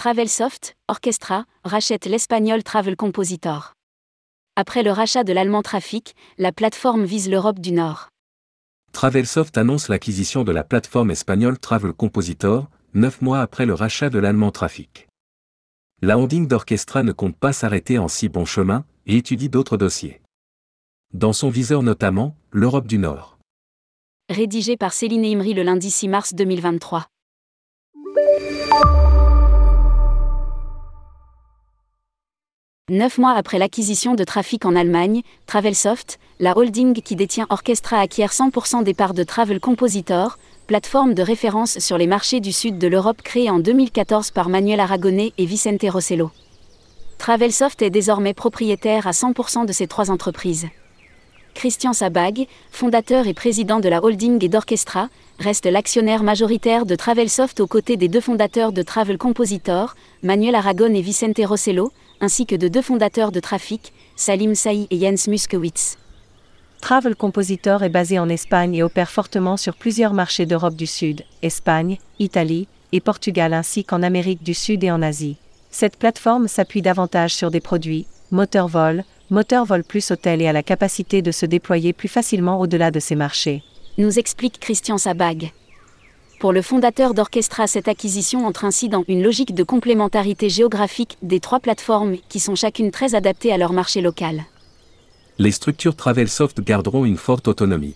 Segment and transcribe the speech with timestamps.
[0.00, 3.74] Travelsoft, Orchestra, rachète l'espagnol Travel Compositor.
[4.56, 8.08] Après le rachat de l'allemand Trafic, la plateforme vise l'Europe du Nord.
[8.92, 14.18] Travelsoft annonce l'acquisition de la plateforme espagnole Travel Compositor, neuf mois après le rachat de
[14.18, 15.06] l'allemand Trafic.
[16.00, 20.22] La holding d'Orchestra ne compte pas s'arrêter en si bon chemin et étudie d'autres dossiers.
[21.12, 23.36] Dans son viseur notamment, l'Europe du Nord.
[24.30, 27.06] Rédigé par Céline Imri le lundi 6 mars 2023.
[32.90, 38.32] Neuf mois après l'acquisition de Trafic en Allemagne, Travelsoft, la holding qui détient Orchestra acquiert
[38.32, 42.88] 100% des parts de Travel Compositor, plateforme de référence sur les marchés du sud de
[42.88, 46.32] l'Europe créée en 2014 par Manuel Aragonés et Vicente Rossello.
[47.18, 50.66] Travelsoft est désormais propriétaire à 100% de ces trois entreprises.
[51.54, 57.60] Christian Sabag, fondateur et président de la holding et d'Orchestra, reste l'actionnaire majoritaire de Travelsoft
[57.60, 62.56] aux côtés des deux fondateurs de Travel Compositor, Manuel Aragon et Vicente Rossello, ainsi que
[62.56, 65.96] de deux fondateurs de Trafic, Salim Saï et Jens Muskewitz.
[66.80, 71.24] Travel Compositor est basé en Espagne et opère fortement sur plusieurs marchés d'Europe du Sud,
[71.42, 75.36] Espagne, Italie et Portugal ainsi qu'en Amérique du Sud et en Asie.
[75.70, 80.52] Cette plateforme s'appuie davantage sur des produits, moteur vol, moteur vol plus hôtel et a
[80.52, 83.62] la capacité de se déployer plus facilement au-delà de ces marchés.
[83.98, 85.52] Nous explique Christian Sabag.
[86.40, 91.38] Pour le fondateur d'Orchestra, cette acquisition entre ainsi dans une logique de complémentarité géographique des
[91.38, 94.44] trois plateformes qui sont chacune très adaptées à leur marché local.
[95.36, 97.94] Les structures Travelsoft garderont une forte autonomie.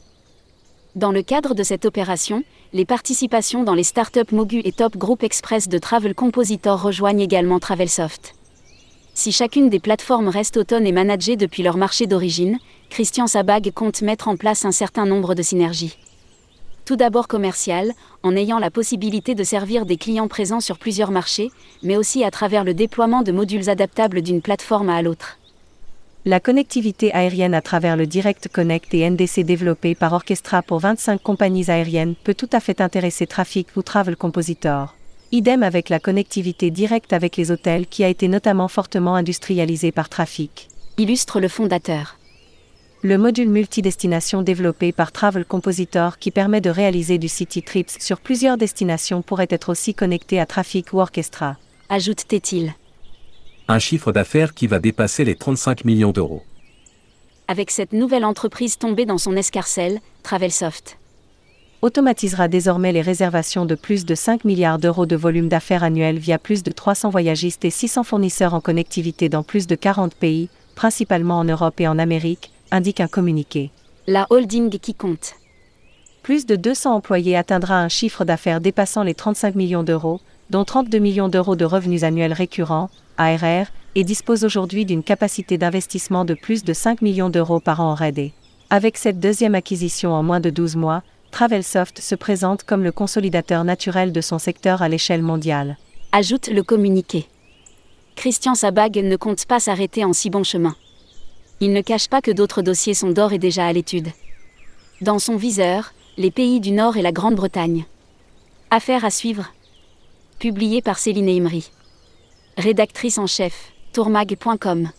[0.94, 5.22] Dans le cadre de cette opération, les participations dans les startups Mogu et Top Group
[5.22, 8.34] Express de Travel Compositor rejoignent également Travelsoft.
[9.14, 12.58] Si chacune des plateformes reste autonome et managée depuis leur marché d'origine,
[12.90, 15.96] Christian Sabag compte mettre en place un certain nombre de synergies
[16.84, 21.50] tout d'abord commercial, en ayant la possibilité de servir des clients présents sur plusieurs marchés,
[21.82, 25.38] mais aussi à travers le déploiement de modules adaptables d'une plateforme à l'autre.
[26.26, 31.22] La connectivité aérienne à travers le Direct Connect et NDC développé par Orchestra pour 25
[31.22, 34.94] compagnies aériennes peut tout à fait intéresser Traffic ou Travel Compositor.
[35.32, 40.08] Idem avec la connectivité directe avec les hôtels qui a été notamment fortement industrialisée par
[40.08, 40.68] Traffic.
[40.96, 42.16] Illustre le fondateur
[43.04, 48.18] le module multidestination développé par Travel Compositor qui permet de réaliser du City Trips sur
[48.18, 51.58] plusieurs destinations pourrait être aussi connecté à Traffic ou Orchestra.
[51.90, 52.72] Ajoute-t-il.
[53.68, 56.42] Un chiffre d'affaires qui va dépasser les 35 millions d'euros.
[57.46, 60.96] Avec cette nouvelle entreprise tombée dans son escarcelle, Travelsoft
[61.82, 66.38] automatisera désormais les réservations de plus de 5 milliards d'euros de volume d'affaires annuel via
[66.38, 71.38] plus de 300 voyagistes et 600 fournisseurs en connectivité dans plus de 40 pays, principalement
[71.38, 73.70] en Europe et en Amérique, indique un communiqué.
[74.08, 75.34] La holding qui compte.
[76.24, 80.20] Plus de 200 employés atteindra un chiffre d'affaires dépassant les 35 millions d'euros,
[80.50, 86.24] dont 32 millions d'euros de revenus annuels récurrents, ARR, et dispose aujourd'hui d'une capacité d'investissement
[86.24, 88.32] de plus de 5 millions d'euros par an en RD.
[88.70, 93.62] Avec cette deuxième acquisition en moins de 12 mois, Travelsoft se présente comme le consolidateur
[93.62, 95.78] naturel de son secteur à l'échelle mondiale.
[96.10, 97.28] Ajoute le communiqué.
[98.16, 100.74] Christian Sabag ne compte pas s'arrêter en si bon chemin
[101.64, 104.10] il ne cache pas que d'autres dossiers sont d'or et déjà à l'étude.
[105.00, 107.86] Dans son viseur, les pays du Nord et la Grande-Bretagne.
[108.70, 109.50] Affaires à suivre.
[110.38, 111.70] Publié par Céline Imri.
[112.58, 114.90] Rédactrice en chef, tourmag.com.